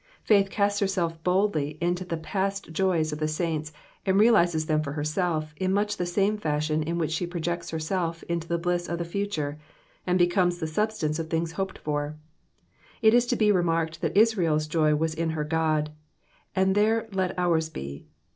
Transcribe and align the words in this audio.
Faith 0.23 0.49
casts 0.49 0.79
her 0.79 0.87
self 0.87 1.23
bodily 1.23 1.77
into 1.79 2.03
the 2.03 2.17
past 2.17 2.71
joys 2.71 3.13
of 3.13 3.19
the 3.19 3.27
suints, 3.27 3.71
ana 4.03 4.17
realises 4.17 4.65
them 4.65 4.81
for 4.81 4.93
herself 4.93 5.53
in 5.57 5.71
much 5.71 5.97
the 5.97 6.07
same 6.07 6.39
fashion 6.39 6.81
in 6.81 6.97
which 6.97 7.11
she 7.11 7.27
projects 7.27 7.69
herself 7.69 8.23
into 8.23 8.47
the 8.47 8.57
bliss 8.57 8.89
of 8.89 8.97
the 8.97 9.05
future, 9.05 9.59
and 10.07 10.17
becomes 10.17 10.57
the 10.57 10.65
substance 10.65 11.19
of 11.19 11.29
things 11.29 11.51
hoped 11.51 11.77
for. 11.77 12.17
It 13.03 13.13
is 13.13 13.27
to 13.27 13.35
be 13.35 13.51
remarked 13.51 14.01
that 14.01 14.15
IsraePs 14.15 14.67
joy 14.67 14.95
was 14.95 15.13
in 15.13 15.29
her 15.37 15.43
God, 15.43 15.91
and 16.55 16.73
there 16.73 17.07
let 17.11 17.37
ours 17.37 17.69
be. 17.69 18.07